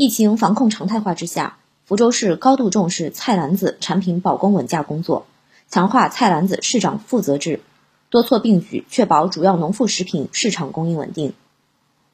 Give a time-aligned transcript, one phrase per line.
[0.00, 5.26] 疫情防控常态化之下，福州市高度重视菜篮子产品保供稳价工作，
[5.68, 7.60] 强化菜篮子市长负责制，
[8.08, 11.34] 多措并举，确保主要农副食品市场供应稳定。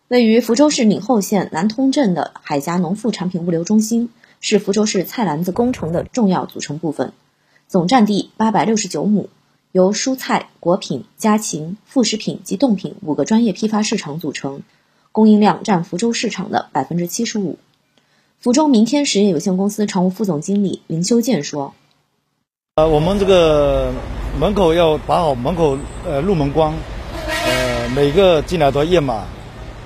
[0.09, 4.09] 位于福州市闽侯县南通镇的海峡农副产品物流中心，
[4.41, 7.13] 是福州市菜篮子工程的重要组成部分，
[7.69, 9.29] 总占地八百六十九亩，
[9.71, 14.63] 由蔬菜、果品、家禽、副食品及冻品五个专业批发市场组成，
[15.13, 17.61] 供应量占福州市场的百分之七十五。
[18.47, 21.75] 福州明天实业有限公司常务副总经理林修建说
[22.79, 23.93] ：“呃，我们这个
[24.39, 26.73] 门口要把好门口呃入门关，
[27.27, 29.25] 呃，每个进来都要验码。”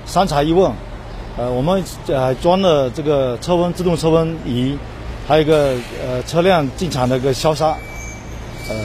[0.05, 0.71] 三查一问，
[1.39, 4.77] 呃，我们呃装了这个车温自动车温仪，
[5.27, 7.75] 还有一个呃车辆进场的一个消杀，
[8.69, 8.75] 呃，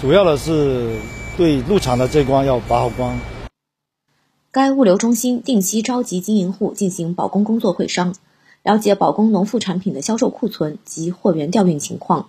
[0.00, 0.92] 主要的是
[1.36, 3.18] 对入场的这关要把好关。
[4.52, 8.14] 该物流中心定期召集经营户进行保供工作会商，
[8.68, 12.28] 了解保供农副产品的销售库存及货源调运情况，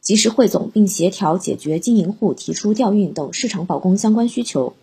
[0.00, 4.74] 及时汇总并协调解决经营户提出调运等市场保供相关需求，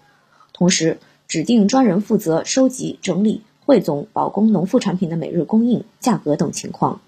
[0.53, 0.99] 同时。
[1.25, 7.01] 指定专人负责收集、整理、汇总保供农副产品的每日供应、价格等情况。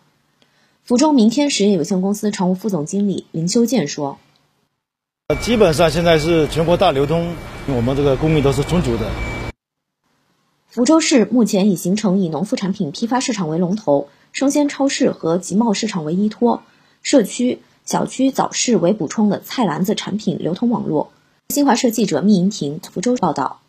[0.83, 4.17] 福州明天实业有限公司常务副总经理林修建说
[5.41, 7.35] ：“基本上现在是全国大流通，
[7.67, 9.34] 我们这个供应都是充足的。
[10.75, 16.63] 福州市目前已形成以农副产品批发市场为龙头、生鲜超市和集贸市场为依托、
[17.01, 21.13] 社区、小区早市为补充的菜篮子产品流通网络。”
[21.47, 23.61] 新华社记者密莹婷，福州报道。